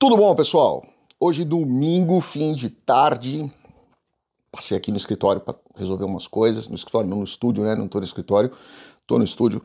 [0.00, 0.82] Tudo bom, pessoal?
[1.20, 3.52] Hoje, domingo, fim de tarde.
[4.50, 6.70] Passei aqui no escritório para resolver umas coisas.
[6.70, 7.74] No escritório, não no estúdio, né?
[7.74, 8.50] Não tô no escritório,
[9.06, 9.62] tô no estúdio.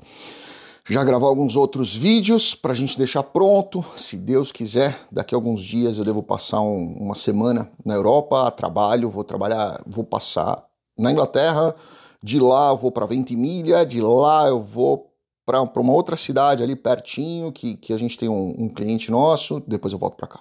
[0.89, 3.85] Já gravar alguns outros vídeos para a gente deixar pronto.
[3.95, 8.51] Se Deus quiser, daqui a alguns dias eu devo passar um, uma semana na Europa,
[8.51, 10.65] trabalho, vou trabalhar, vou passar
[10.99, 11.73] na Inglaterra.
[12.21, 15.14] De lá eu vou para Ventimiglia, de lá eu vou
[15.45, 19.61] para uma outra cidade ali pertinho, que, que a gente tem um, um cliente nosso,
[19.67, 20.39] depois eu volto para cá.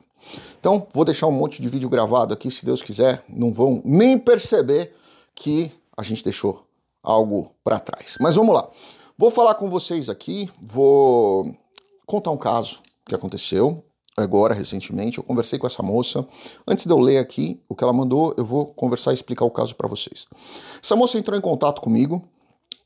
[0.59, 4.19] Então, vou deixar um monte de vídeo gravado aqui, se Deus quiser, não vão nem
[4.19, 4.95] perceber
[5.35, 6.65] que a gente deixou
[7.03, 8.17] algo para trás.
[8.21, 8.69] Mas vamos lá.
[9.19, 11.55] Vou falar com vocês aqui, vou
[12.07, 13.85] contar um caso que aconteceu
[14.17, 15.19] agora recentemente.
[15.19, 16.27] Eu conversei com essa moça.
[16.67, 19.51] Antes de eu ler aqui o que ela mandou, eu vou conversar e explicar o
[19.51, 20.27] caso para vocês.
[20.83, 22.27] Essa moça entrou em contato comigo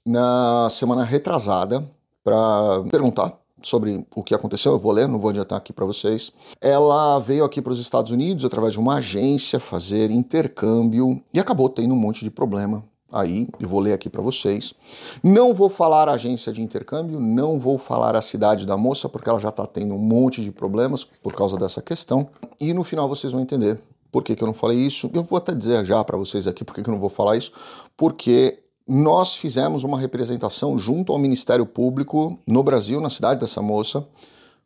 [0.04, 1.88] na semana retrasada
[2.28, 3.32] para perguntar
[3.62, 6.30] sobre o que aconteceu, eu vou ler, não vou adiantar aqui para vocês.
[6.60, 11.70] Ela veio aqui para os Estados Unidos através de uma agência fazer intercâmbio e acabou
[11.70, 14.74] tendo um monte de problema aí, eu vou ler aqui para vocês.
[15.22, 19.30] Não vou falar a agência de intercâmbio, não vou falar a cidade da moça, porque
[19.30, 22.28] ela já está tendo um monte de problemas por causa dessa questão.
[22.60, 23.80] E no final vocês vão entender
[24.12, 25.10] por que, que eu não falei isso.
[25.14, 27.38] Eu vou até dizer já para vocês aqui por que, que eu não vou falar
[27.38, 27.52] isso,
[27.96, 34.06] porque nós fizemos uma representação junto ao Ministério Público no Brasil, na cidade dessa moça,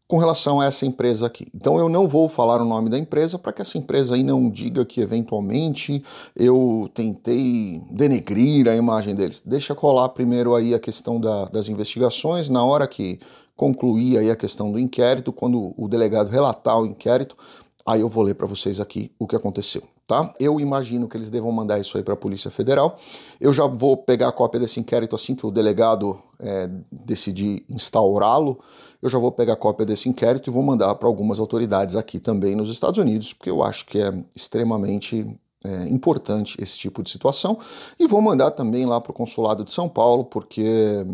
[0.06, 1.47] com relação a essa empresa aqui.
[1.55, 4.48] Então eu não vou falar o nome da empresa para que essa empresa aí não
[4.48, 6.05] diga que eventualmente
[6.37, 9.42] eu tentei denegrir a imagem deles.
[9.45, 13.19] Deixa colar primeiro aí a questão da, das investigações, na hora que
[13.57, 17.36] concluir aí a questão do inquérito, quando o delegado relatar o inquérito,
[17.85, 20.33] Aí eu vou ler para vocês aqui o que aconteceu, tá?
[20.39, 22.97] Eu imagino que eles devam mandar isso aí para a Polícia Federal.
[23.41, 28.61] Eu já vou pegar a cópia desse inquérito assim que o delegado é, decidir instaurá-lo.
[29.01, 32.21] Eu já vou pegar a cópia desse inquérito e vou mandar para algumas autoridades aqui
[32.21, 35.29] também nos Estados Unidos, porque eu acho que é extremamente
[35.65, 37.59] é, importante esse tipo de situação.
[37.99, 41.05] E vou mandar também lá para o Consulado de São Paulo, porque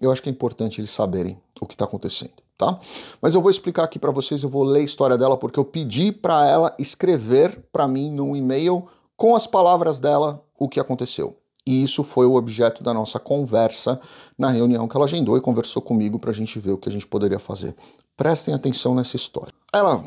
[0.00, 2.78] eu acho que é importante eles saberem o que está acontecendo tá?
[3.22, 5.64] Mas eu vou explicar aqui para vocês, eu vou ler a história dela porque eu
[5.64, 8.86] pedi para ela escrever para mim num e-mail
[9.16, 11.36] com as palavras dela o que aconteceu.
[11.64, 14.00] E isso foi o objeto da nossa conversa
[14.36, 16.92] na reunião que ela agendou e conversou comigo para a gente ver o que a
[16.92, 17.74] gente poderia fazer.
[18.16, 19.52] Prestem atenção nessa história.
[19.72, 20.02] Ela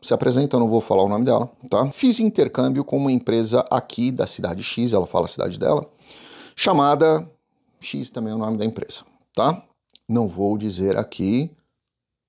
[0.00, 1.90] se apresenta, eu não vou falar o nome dela, tá?
[1.90, 5.88] Fiz intercâmbio com uma empresa aqui da cidade X, ela fala a cidade dela,
[6.54, 7.28] chamada
[7.80, 9.62] X também é o nome da empresa, tá?
[10.08, 11.50] Não vou dizer aqui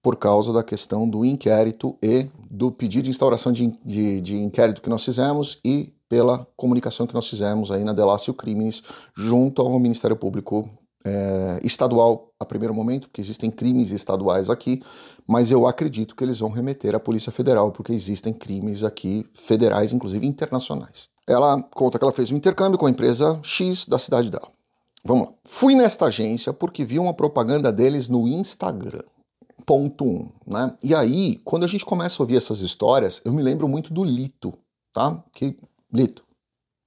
[0.04, 4.82] por causa da questão do inquérito e do pedido de instauração de, de, de inquérito
[4.82, 8.82] que nós fizemos e pela comunicação que nós fizemos aí na Delácio Crimes
[9.16, 10.70] junto ao Ministério Público
[11.06, 14.82] é, estadual a primeiro momento, porque existem crimes estaduais aqui,
[15.28, 19.92] mas eu acredito que eles vão remeter à Polícia Federal, porque existem crimes aqui federais,
[19.92, 21.10] inclusive internacionais.
[21.28, 24.57] Ela conta que ela fez um intercâmbio com a empresa X da cidade dela.
[25.04, 25.34] Vamos lá.
[25.46, 29.04] Fui nesta agência porque vi uma propaganda deles no Instagram.
[29.66, 30.78] Ponto 1, um, né?
[30.82, 34.04] E aí, quando a gente começa a ouvir essas histórias, eu me lembro muito do
[34.04, 34.54] Lito,
[34.94, 35.24] tá?
[35.34, 35.58] Que
[35.94, 36.24] Lito,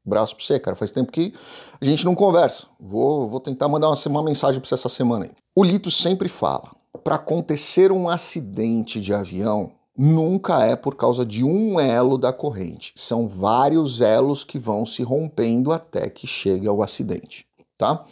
[0.05, 0.77] braço pra você, cara.
[0.77, 1.33] Faz tempo que
[1.81, 2.67] a gente não conversa.
[2.79, 5.31] Vou, vou tentar mandar uma, uma mensagem pra você essa semana aí.
[5.55, 6.71] O Lito sempre fala:
[7.05, 12.93] para acontecer um acidente de avião, nunca é por causa de um elo da corrente.
[12.97, 17.50] São vários elos que vão se rompendo até que chegue ao acidente
[17.81, 18.05] tá?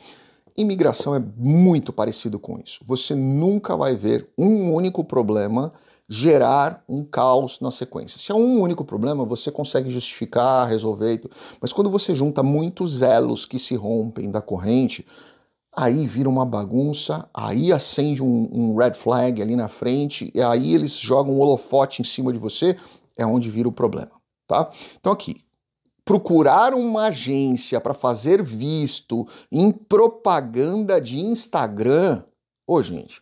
[0.56, 2.80] Imigração é muito parecido com isso.
[2.86, 5.74] Você nunca vai ver um único problema
[6.08, 8.18] gerar um caos na sequência.
[8.18, 11.20] Se é um único problema, você consegue justificar, resolver,
[11.60, 15.06] mas quando você junta muitos elos que se rompem da corrente,
[15.76, 20.74] aí vira uma bagunça, aí acende um, um, red flag ali na frente, e aí
[20.74, 22.74] eles jogam um holofote em cima de você,
[23.18, 24.12] é onde vira o problema,
[24.46, 24.70] tá?
[24.98, 25.36] Então aqui,
[26.08, 32.22] procurar uma agência para fazer visto em propaganda de Instagram,
[32.66, 33.20] ô gente,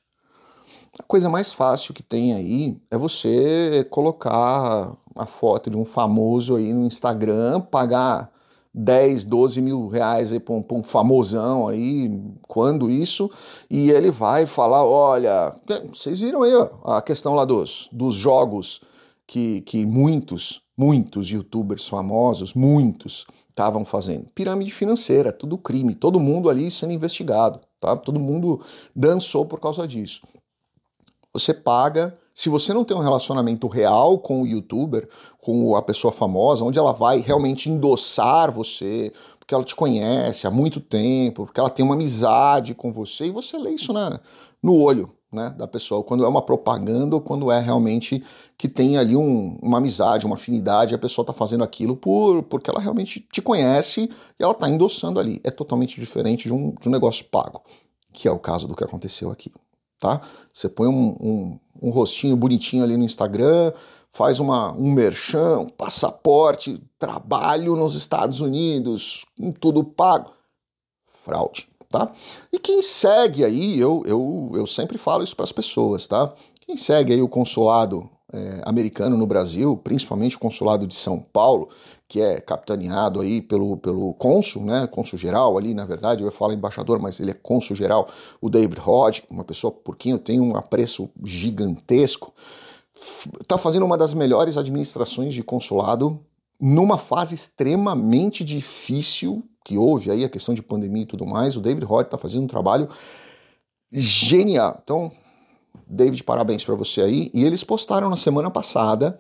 [0.97, 6.55] a coisa mais fácil que tem aí é você colocar a foto de um famoso
[6.55, 8.31] aí no Instagram, pagar
[8.73, 12.09] 10, 12 mil reais aí para um, um, famosão aí,
[12.47, 13.29] quando isso,
[13.69, 15.53] e ele vai falar, olha,
[15.89, 18.81] vocês viram aí ó, a questão lá dos, dos jogos
[19.27, 24.27] que, que muitos muitos youtubers famosos, muitos, estavam fazendo.
[24.35, 27.97] Pirâmide financeira, tudo crime, todo mundo ali sendo investigado, tá?
[27.97, 28.61] Todo mundo
[28.95, 30.23] dançou por causa disso.
[31.33, 35.09] Você paga, se você não tem um relacionamento real com o youtuber,
[35.41, 40.51] com a pessoa famosa, onde ela vai realmente endossar você, porque ela te conhece há
[40.51, 44.21] muito tempo, porque ela tem uma amizade com você, e você lê isso na,
[44.63, 48.25] no olho, né, da pessoa, quando é uma propaganda ou quando é realmente
[48.57, 52.71] que tem ali um, uma amizade, uma afinidade, a pessoa está fazendo aquilo por porque
[52.71, 54.11] ela realmente te conhece
[54.41, 55.41] e ela está endossando ali.
[55.45, 57.63] É totalmente diferente de um, de um negócio pago,
[58.13, 59.53] que é o caso do que aconteceu aqui.
[60.01, 60.21] Tá?
[60.53, 63.73] Você põe um, um, um rostinho bonitinho ali no Instagram,
[64.11, 69.25] faz uma, um merchan, um passaporte, trabalho nos Estados Unidos,
[69.61, 70.33] tudo pago.
[71.07, 72.13] Fraude tá?
[72.53, 76.33] E quem segue aí, eu, eu, eu sempre falo isso para as pessoas, tá?
[76.61, 81.69] Quem segue aí o consulado é, americano no Brasil, principalmente o consulado de São Paulo,
[82.09, 86.53] que é capitaneado aí pelo, pelo cônsul, né, cônsul geral ali, na verdade, eu falo
[86.53, 88.09] embaixador, mas ele é cônsul geral,
[88.41, 92.33] o David Rod, uma pessoa por quem eu tenho um apreço gigantesco,
[93.41, 96.21] está fazendo uma das melhores administrações de consulado
[96.61, 101.61] numa fase extremamente difícil que houve aí, a questão de pandemia e tudo mais, o
[101.61, 102.89] David Rod está fazendo um trabalho
[103.93, 104.81] genial.
[104.81, 105.11] Então,
[105.89, 107.31] David, parabéns para você aí.
[107.35, 109.19] E eles postaram na semana passada,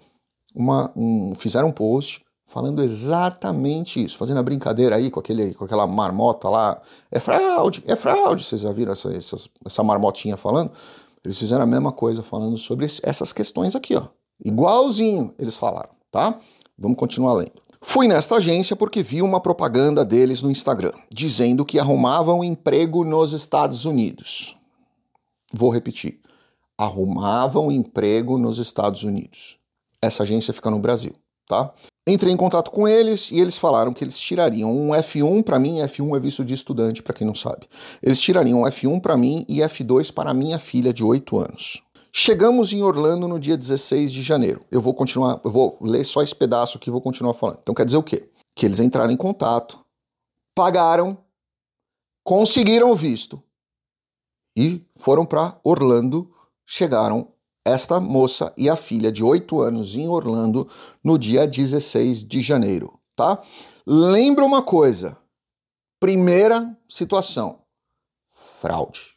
[0.55, 5.65] uma, um, fizeram um post falando exatamente isso, fazendo a brincadeira aí com, aquele, com
[5.65, 6.81] aquela marmota lá.
[7.11, 8.45] É fraude, é fraude.
[8.45, 10.71] Vocês já viram essa, essa, essa marmotinha falando?
[11.25, 14.05] Eles fizeram a mesma coisa falando sobre essas questões aqui, ó.
[14.45, 16.39] Igualzinho eles falaram, tá?
[16.79, 17.66] Vamos continuar lendo.
[17.89, 23.33] Fui nesta agência porque vi uma propaganda deles no Instagram, dizendo que arrumavam emprego nos
[23.33, 24.57] Estados Unidos.
[25.55, 26.19] Vou repetir:
[26.77, 29.57] arrumavam emprego nos Estados Unidos.
[30.03, 31.13] Essa agência fica no Brasil,
[31.47, 31.73] tá?
[32.09, 35.79] Entrei em contato com eles e eles falaram que eles tirariam um F1 para mim,
[35.79, 37.69] F1 é visto de estudante, para quem não sabe.
[38.03, 41.86] Eles tirariam um F1 para mim e F2 para minha filha de 8 anos.
[42.19, 44.65] Chegamos em Orlando no dia 16 de janeiro.
[44.71, 47.59] Eu vou continuar, eu vou ler só esse pedaço aqui e vou continuar falando.
[47.61, 48.31] Então quer dizer o quê?
[48.55, 49.85] Que eles entraram em contato,
[50.55, 51.19] pagaram,
[52.25, 53.43] conseguiram o visto
[54.57, 56.35] e foram para Orlando.
[56.65, 57.29] Chegaram
[57.63, 60.67] esta moça e a filha de 8 anos em Orlando
[61.05, 63.43] no dia 16 de janeiro, tá?
[63.87, 65.19] Lembra uma coisa.
[66.01, 67.61] Primeira situação:
[68.27, 69.16] fraude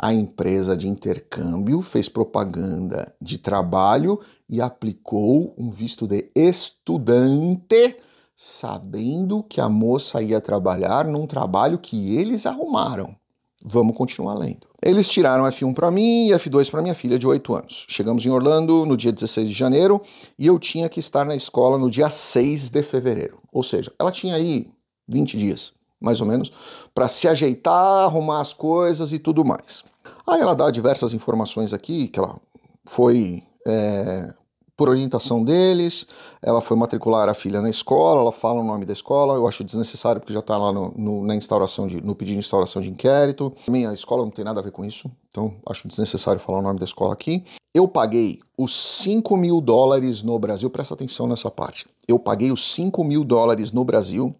[0.00, 7.96] a empresa de intercâmbio fez propaganda de trabalho e aplicou um visto de estudante,
[8.36, 13.16] sabendo que a moça ia trabalhar num trabalho que eles arrumaram.
[13.64, 14.68] Vamos continuar lendo.
[14.80, 17.86] Eles tiraram F1 para mim e F2 para minha filha de 8 anos.
[17.88, 20.00] Chegamos em Orlando no dia 16 de janeiro
[20.38, 23.42] e eu tinha que estar na escola no dia 6 de fevereiro.
[23.52, 24.70] Ou seja, ela tinha aí
[25.08, 26.52] 20 dias mais ou menos,
[26.94, 29.84] para se ajeitar, arrumar as coisas e tudo mais.
[30.26, 32.36] Aí ela dá diversas informações aqui, que ela
[32.84, 34.32] foi é,
[34.78, 36.06] por orientação deles,
[36.40, 39.64] ela foi matricular a filha na escola, ela fala o nome da escola, eu acho
[39.64, 42.88] desnecessário porque já está lá no, no, na instauração de, no pedido de instauração de
[42.88, 43.52] inquérito.
[43.66, 46.62] Também a escola não tem nada a ver com isso, então acho desnecessário falar o
[46.62, 47.44] nome da escola aqui.
[47.74, 51.84] Eu paguei os 5 mil dólares no Brasil, presta atenção nessa parte.
[52.06, 54.32] Eu paguei os 5 mil dólares no Brasil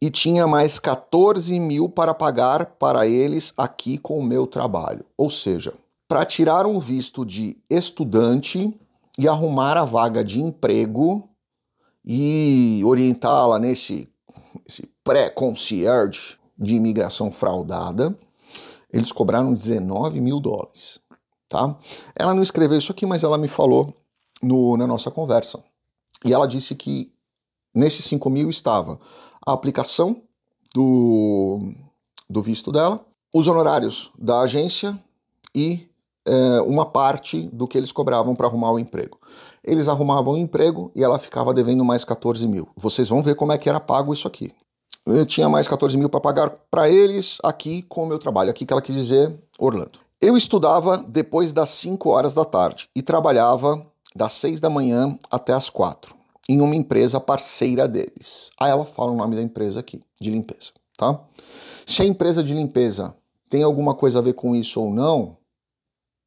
[0.00, 5.04] e tinha mais 14 mil para pagar para eles aqui com o meu trabalho.
[5.16, 5.74] Ou seja,
[6.08, 8.72] para tirar um visto de estudante
[9.18, 11.28] e arrumar a vaga de emprego
[12.04, 14.08] e orientá-la nesse
[15.02, 18.16] pré-concierge de imigração fraudada,
[18.92, 20.98] eles cobraram 19 mil dólares.
[21.48, 21.76] Tá?
[22.14, 23.94] Ela não escreveu isso aqui, mas ela me falou
[24.42, 25.62] no, na nossa conversa.
[26.24, 27.12] E ela disse que
[27.74, 28.98] nesses 5 mil estava
[29.46, 30.22] a aplicação
[30.74, 31.72] do,
[32.28, 33.00] do visto dela,
[33.32, 34.98] os honorários da agência
[35.54, 35.88] e
[36.26, 39.18] é, uma parte do que eles cobravam para arrumar o emprego.
[39.62, 42.68] Eles arrumavam o emprego e ela ficava devendo mais 14 mil.
[42.76, 44.52] Vocês vão ver como é que era pago isso aqui.
[45.06, 48.50] Eu tinha mais 14 mil para pagar para eles aqui com o meu trabalho.
[48.50, 50.00] Aqui que ela quis dizer Orlando.
[50.20, 55.52] Eu estudava depois das 5 horas da tarde e trabalhava das 6 da manhã até
[55.52, 56.15] as 4
[56.48, 58.50] em uma empresa parceira deles.
[58.58, 61.20] Aí ela fala o nome da empresa aqui, de limpeza, tá?
[61.84, 63.14] Se a empresa de limpeza
[63.48, 65.36] tem alguma coisa a ver com isso ou não,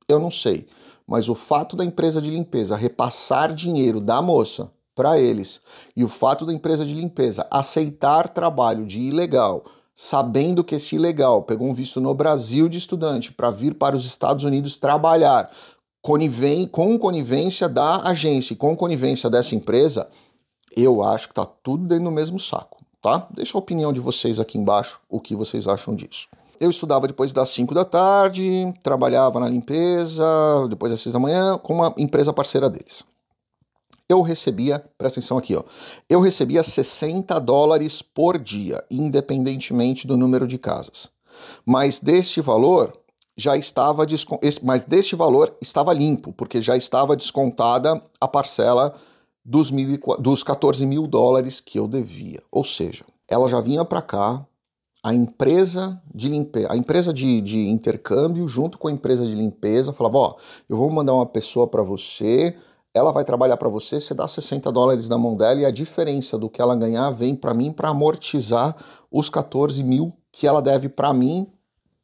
[0.08, 0.68] eu não sei.
[1.08, 5.62] Mas o fato da empresa de limpeza repassar dinheiro da moça para eles
[5.96, 9.64] e o fato da empresa de limpeza aceitar trabalho de ilegal,
[9.96, 14.06] sabendo que esse ilegal pegou um visto no Brasil de estudante para vir para os
[14.06, 15.52] Estados Unidos trabalhar
[16.10, 20.10] conivém, com conivência da agência e com conivência dessa empresa,
[20.76, 23.28] eu acho que tá tudo dentro do mesmo saco, tá?
[23.30, 26.28] Deixa a opinião de vocês aqui embaixo, o que vocês acham disso.
[26.60, 30.26] Eu estudava depois das 5 da tarde, trabalhava na limpeza,
[30.68, 33.04] depois das 6 da manhã, com uma empresa parceira deles.
[34.10, 35.62] Eu recebia, presta atenção aqui, ó.
[36.10, 41.12] Eu recebia 60 dólares por dia, independentemente do número de casas.
[41.64, 43.00] Mas deste valor,
[43.40, 44.06] já estava
[44.62, 48.94] mas deste valor estava limpo, porque já estava descontada a parcela
[49.46, 52.42] dos, mil, dos 14 mil dólares que eu devia.
[52.52, 54.46] Ou seja, ela já vinha para cá,
[55.02, 59.94] a empresa de limpeza, a empresa de, de, intercâmbio, junto com a empresa de limpeza,
[59.94, 60.36] falava: Ó,
[60.68, 62.54] eu vou mandar uma pessoa para você,
[62.94, 66.38] ela vai trabalhar para você, você dá 60 dólares na mão dela e a diferença
[66.38, 68.76] do que ela ganhar vem para mim para amortizar
[69.10, 71.48] os 14 mil que ela deve para mim,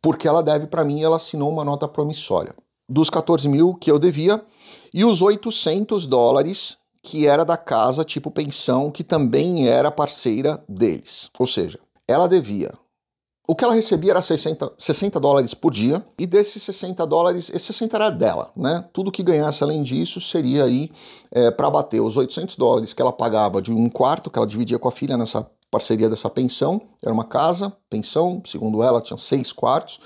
[0.06, 2.54] porque ela deve para mim ela assinou uma nota promissória.
[2.88, 4.40] Dos 14 mil que eu devia
[4.94, 11.32] e os 800 dólares que era da casa tipo pensão, que também era parceira deles.
[11.40, 12.72] Ou seja, ela devia
[13.48, 17.68] o que ela recebia era 60, 60 dólares por dia, e desses 60 dólares, esse
[17.68, 18.84] 60 era dela, né?
[18.92, 20.90] Tudo que ganhasse além disso seria aí
[21.32, 24.80] é, para bater os 800 dólares que ela pagava de um quarto, que ela dividia
[24.80, 26.82] com a filha nessa parceria dessa pensão.
[27.04, 30.00] Era uma casa, pensão, segundo ela, tinha seis quartos,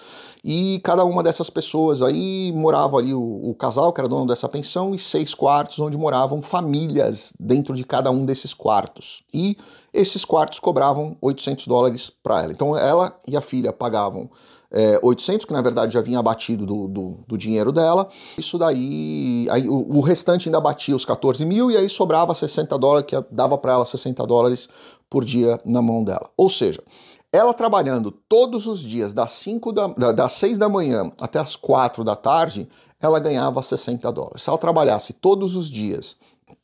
[0.44, 4.48] e cada uma dessas pessoas aí morava ali o, o casal, que era dono dessa
[4.48, 9.24] pensão, e seis quartos onde moravam famílias dentro de cada um desses quartos.
[9.34, 9.58] E
[9.94, 12.52] esses quartos cobravam 800 dólares para ela.
[12.52, 14.30] Então ela e a filha pagavam
[14.72, 18.08] é, 800, que na verdade já vinha abatido do, do, do dinheiro dela.
[18.38, 22.78] Isso daí, aí, o, o, restante ainda batia os 14 mil e aí sobrava 60
[22.78, 24.70] dólares, que dava para ela 60 dólares
[25.10, 26.30] por dia na mão dela.
[26.38, 26.84] Ou seja,
[27.32, 32.04] ela trabalhando todos os dias, das, 5 da, das 6 da manhã até as 4
[32.04, 32.68] da tarde,
[33.02, 34.44] ela ganhava 60 dólares.
[34.44, 36.18] Se ela trabalhasse todos os dias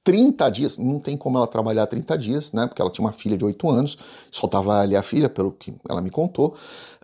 [0.03, 2.67] 30 dias, não tem como ela trabalhar 30 dias, né?
[2.67, 3.97] Porque ela tinha uma filha de 8 anos,
[4.31, 6.55] soltava ali a filha, pelo que ela me contou.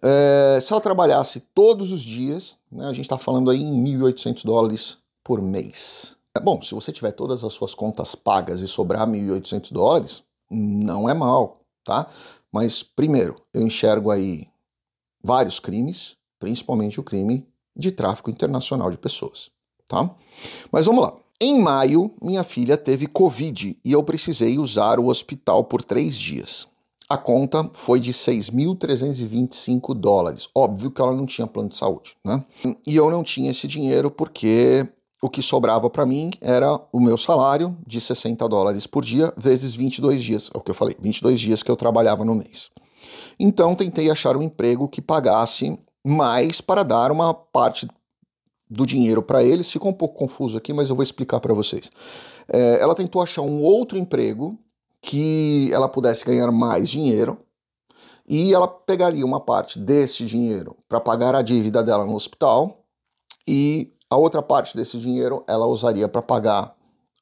[0.01, 4.45] É, se ela trabalhasse todos os dias, né, a gente está falando aí em 1.800
[4.45, 6.15] dólares por mês.
[6.35, 11.09] É bom, se você tiver todas as suas contas pagas e sobrar 1.800 dólares, não
[11.09, 12.07] é mal, tá?
[12.51, 14.47] Mas, primeiro, eu enxergo aí
[15.23, 19.50] vários crimes, principalmente o crime de tráfico internacional de pessoas,
[19.88, 20.09] tá?
[20.71, 21.13] Mas vamos lá.
[21.43, 26.67] Em maio, minha filha teve Covid e eu precisei usar o hospital por três dias.
[27.10, 30.48] A conta foi de 6.325 dólares.
[30.53, 32.45] Óbvio que ela não tinha plano de saúde, né?
[32.86, 34.88] E eu não tinha esse dinheiro porque
[35.19, 39.74] o que sobrava para mim era o meu salário de 60 dólares por dia, vezes
[39.74, 40.51] 22 dias.
[40.53, 42.69] É o que eu falei, 22 dias que eu trabalhava no mês.
[43.39, 47.88] Então tentei achar um emprego que pagasse mais para dar uma parte
[48.71, 49.69] do dinheiro para eles.
[49.69, 51.91] Ficou um pouco confuso aqui, mas eu vou explicar para vocês.
[52.47, 54.57] É, ela tentou achar um outro emprego
[55.01, 57.37] que ela pudesse ganhar mais dinheiro
[58.27, 62.85] e ela pegaria uma parte desse dinheiro para pagar a dívida dela no hospital
[63.45, 66.75] e a outra parte desse dinheiro ela usaria para pagar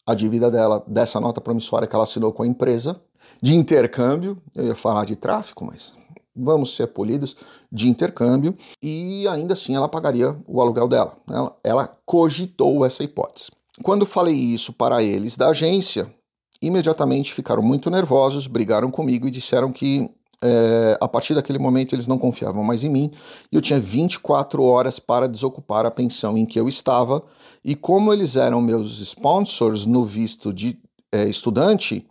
[0.06, 3.02] a dívida dela dessa nota promissória que ela assinou com a empresa
[3.42, 4.42] de intercâmbio.
[4.54, 5.96] Eu ia falar de tráfico, mas
[6.36, 7.36] vamos ser polidos,
[7.72, 11.18] de intercâmbio, e ainda assim ela pagaria o aluguel dela.
[11.30, 13.52] Ela, ela cogitou essa hipótese.
[13.84, 16.14] Quando falei isso para eles da agência,
[16.62, 20.10] imediatamente ficaram muito nervosos, brigaram comigo e disseram que
[20.42, 23.12] é, a partir daquele momento eles não confiavam mais em mim
[23.52, 27.22] e eu tinha 24 horas para desocupar a pensão em que eu estava.
[27.64, 30.80] E como eles eram meus sponsors no visto de
[31.12, 32.08] é, estudante,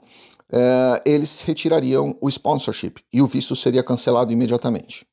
[0.53, 5.07] é, eles retirariam o sponsorship e o visto seria cancelado imediatamente.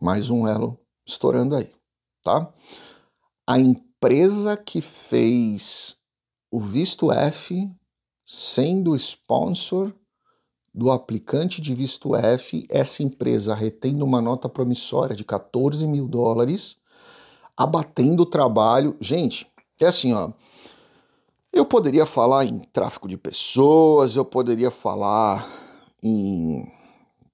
[0.00, 1.70] Mais um elo estourando aí,
[2.22, 2.52] tá?
[3.46, 5.96] A empresa que fez
[6.50, 7.70] o visto F
[8.24, 9.92] sendo sponsor
[10.72, 16.76] do aplicante de visto F, essa empresa retendo uma nota promissória de 14 mil dólares,
[17.56, 18.96] abatendo o trabalho.
[19.00, 19.50] Gente,
[19.80, 20.30] é assim, ó.
[21.52, 25.48] Eu poderia falar em tráfico de pessoas, eu poderia falar
[26.02, 26.70] em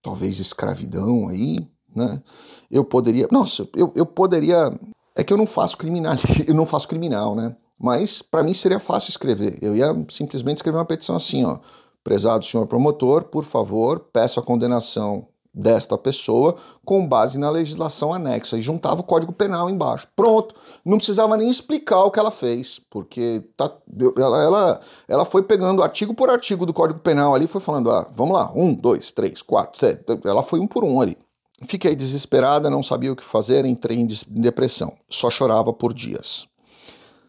[0.00, 2.23] talvez escravidão aí, né?
[2.70, 3.28] Eu poderia.
[3.30, 4.70] Nossa, eu, eu poderia.
[5.14, 6.14] É que eu não faço criminal,
[6.46, 7.56] eu não faço criminal, né?
[7.78, 9.58] Mas para mim seria fácil escrever.
[9.61, 11.58] Eu ia simplesmente escrever uma petição assim, ó.
[12.02, 15.26] Prezado senhor promotor, por favor, peço a condenação
[15.57, 20.07] desta pessoa com base na legislação anexa e juntava o Código Penal embaixo.
[20.15, 23.73] Pronto, não precisava nem explicar o que ela fez, porque tá,
[24.19, 28.07] ela, ela, ela foi pegando artigo por artigo do Código Penal ali, foi falando, ah,
[28.13, 31.17] vamos lá, um, dois, três, quatro, sete, ela foi um por um ali.
[31.63, 36.47] Fiquei desesperada, não sabia o que fazer, entrei em depressão, só chorava por dias.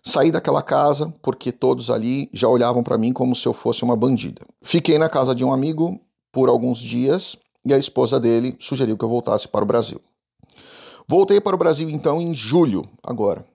[0.03, 3.95] Saí daquela casa porque todos ali já olhavam para mim como se eu fosse uma
[3.95, 4.41] bandida.
[4.61, 5.99] Fiquei na casa de um amigo
[6.31, 9.99] por alguns dias e a esposa dele sugeriu que eu voltasse para o Brasil.
[11.07, 13.45] Voltei para o Brasil então em julho, agora.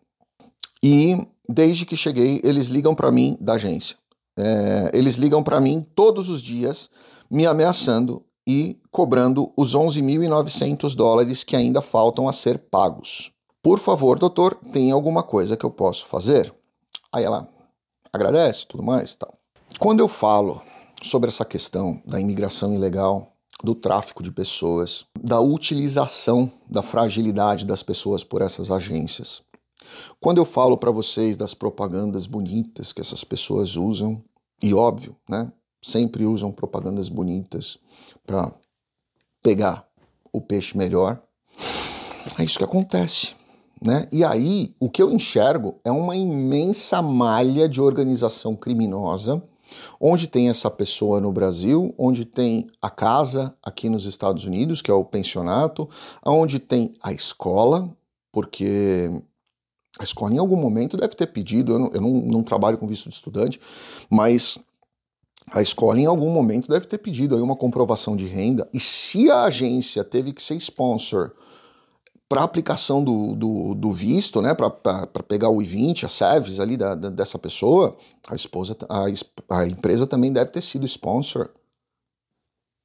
[0.83, 3.97] E desde que cheguei, eles ligam para mim da agência.
[4.39, 6.91] É, eles ligam para mim todos os dias,
[7.31, 13.33] me ameaçando e cobrando os 11.900 dólares que ainda faltam a ser pagos.
[13.63, 16.53] Por favor, doutor, tem alguma coisa que eu posso fazer?
[17.13, 17.49] Aí ela
[18.13, 19.33] agradece, tudo mais, tal.
[19.79, 20.61] Quando eu falo
[21.03, 23.32] sobre essa questão da imigração ilegal,
[23.63, 29.43] do tráfico de pessoas, da utilização da fragilidade das pessoas por essas agências.
[30.21, 34.23] Quando eu falo para vocês das propagandas bonitas que essas pessoas usam,
[34.63, 35.53] e óbvio, né?
[35.81, 37.79] Sempre usam propagandas bonitas
[38.25, 38.53] para
[39.43, 39.87] pegar
[40.33, 41.21] o peixe melhor.
[42.39, 43.35] É isso que acontece.
[43.85, 44.09] Né?
[44.13, 49.43] E aí, o que eu enxergo é uma imensa malha de organização criminosa
[50.01, 54.91] Onde tem essa pessoa no Brasil, onde tem a casa aqui nos Estados Unidos, que
[54.91, 55.89] é o pensionato,
[56.25, 57.89] onde tem a escola,
[58.31, 59.11] porque
[59.99, 62.87] a escola em algum momento deve ter pedido, eu não, eu não, não trabalho com
[62.87, 63.61] visto de estudante,
[64.09, 64.59] mas
[65.51, 69.31] a escola em algum momento deve ter pedido aí uma comprovação de renda, e se
[69.31, 71.33] a agência teve que ser sponsor
[72.33, 76.95] para aplicação do, do, do, visto, né, para pegar o I-20, a SEVES ali da,
[76.95, 77.95] da, dessa pessoa,
[78.27, 79.05] a, esposa, a,
[79.59, 81.51] a empresa também deve ter sido sponsor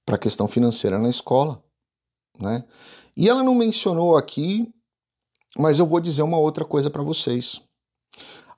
[0.05, 1.63] para a questão financeira na escola.
[2.37, 2.61] Né?
[3.15, 4.69] E ela não mencionou aqui,
[5.57, 7.61] mas eu vou dizer uma outra coisa para vocês.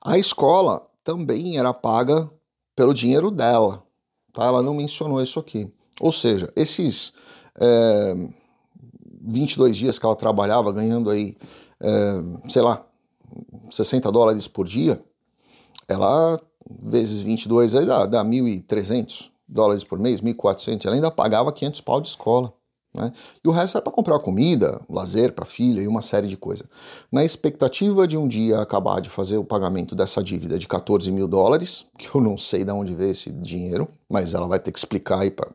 [0.00, 2.28] A escola também era paga
[2.74, 3.86] pelo dinheiro dela.
[4.32, 4.42] Tá?
[4.42, 5.72] Ela não mencionou isso aqui.
[6.00, 7.12] Ou seja, esses.
[7.54, 8.39] É
[9.20, 11.36] 22 dias que ela trabalhava, ganhando aí,
[11.80, 12.84] é, sei lá,
[13.70, 15.02] 60 dólares por dia,
[15.86, 16.40] ela,
[16.82, 22.00] vezes 22, aí dá, dá 1.300 dólares por mês, 1.400, ela ainda pagava 500 pau
[22.00, 22.52] de escola.
[22.94, 23.12] Né?
[23.44, 26.36] E o resto era para comprar comida, lazer para a filha e uma série de
[26.36, 26.66] coisas.
[27.10, 31.28] Na expectativa de um dia acabar de fazer o pagamento dessa dívida de 14 mil
[31.28, 34.78] dólares, que eu não sei de onde veio esse dinheiro, mas ela vai ter que
[34.78, 35.48] explicar aí para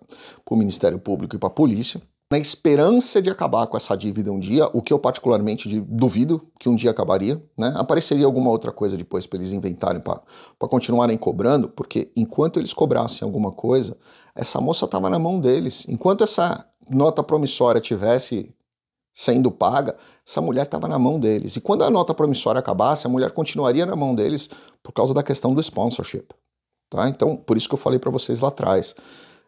[0.49, 2.01] o Ministério Público e para a polícia
[2.35, 6.67] na esperança de acabar com essa dívida um dia, o que eu particularmente duvido que
[6.67, 7.73] um dia acabaria, né?
[7.77, 10.21] Apareceria alguma outra coisa depois para eles inventarem para
[10.67, 13.97] continuarem cobrando, porque enquanto eles cobrassem alguma coisa,
[14.35, 15.85] essa moça estava na mão deles.
[15.87, 18.53] Enquanto essa nota promissória tivesse
[19.13, 19.95] sendo paga,
[20.27, 21.55] essa mulher estava na mão deles.
[21.55, 24.49] E quando a nota promissória acabasse, a mulher continuaria na mão deles
[24.83, 26.27] por causa da questão do sponsorship.
[26.89, 27.07] Tá?
[27.07, 28.93] Então, por isso que eu falei para vocês lá atrás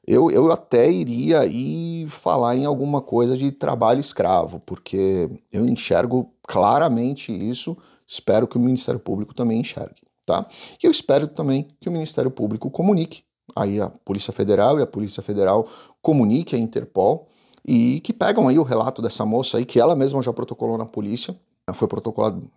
[0.08, 6.32] eu, eu até iria aí falar em alguma coisa de trabalho escravo, porque eu enxergo
[6.48, 10.48] claramente isso, espero que o Ministério Público também enxergue, tá?
[10.82, 13.24] E eu espero também que o Ministério Público comunique.
[13.54, 15.68] Aí a Polícia Federal e a Polícia Federal
[16.02, 17.28] comunique a Interpol
[17.66, 20.86] e que pegam aí o relato dessa moça aí, que ela mesma já protocolou na
[20.86, 21.36] polícia,
[21.74, 22.50] foi protocolado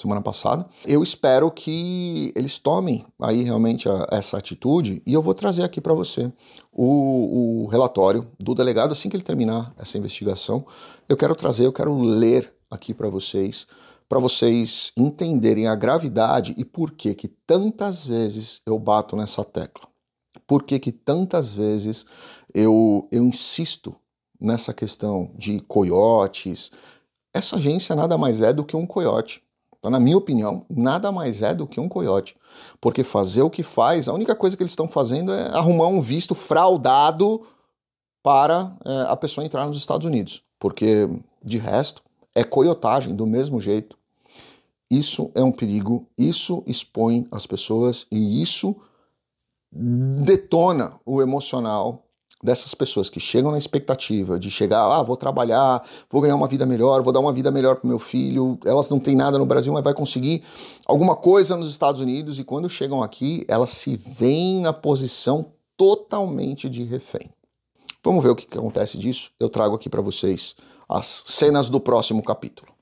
[0.00, 0.66] semana passada.
[0.86, 5.80] Eu espero que eles tomem aí realmente a, essa atitude e eu vou trazer aqui
[5.80, 6.32] para você
[6.72, 10.64] o, o, relatório do delegado assim que ele terminar essa investigação.
[11.08, 13.66] Eu quero trazer, eu quero ler aqui para vocês,
[14.08, 19.88] para vocês entenderem a gravidade e por que que tantas vezes eu bato nessa tecla.
[20.46, 22.06] Por que que tantas vezes
[22.54, 23.94] eu, eu insisto
[24.40, 26.72] nessa questão de coiotes.
[27.32, 29.42] Essa agência nada mais é do que um coiote
[29.80, 32.36] então, na minha opinião, nada mais é do que um coiote.
[32.78, 36.02] Porque fazer o que faz, a única coisa que eles estão fazendo é arrumar um
[36.02, 37.42] visto fraudado
[38.22, 40.44] para é, a pessoa entrar nos Estados Unidos.
[40.58, 41.08] Porque,
[41.42, 42.02] de resto,
[42.34, 43.96] é coiotagem do mesmo jeito.
[44.90, 48.76] Isso é um perigo, isso expõe as pessoas e isso
[49.72, 52.04] detona o emocional
[52.42, 56.64] dessas pessoas que chegam na expectativa de chegar, ah, vou trabalhar, vou ganhar uma vida
[56.64, 59.72] melhor, vou dar uma vida melhor para meu filho, elas não têm nada no Brasil,
[59.72, 60.42] mas vai conseguir
[60.86, 66.68] alguma coisa nos Estados Unidos e quando chegam aqui, elas se veem na posição totalmente
[66.68, 67.30] de refém.
[68.02, 69.30] Vamos ver o que, que acontece disso.
[69.38, 70.56] Eu trago aqui para vocês
[70.88, 72.72] as cenas do próximo capítulo.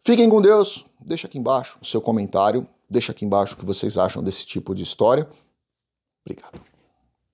[0.00, 0.84] Fiquem com Deus.
[1.00, 2.66] Deixa aqui embaixo o seu comentário.
[2.88, 5.28] Deixa aqui embaixo o que vocês acham desse tipo de história.
[6.24, 6.71] Obrigado.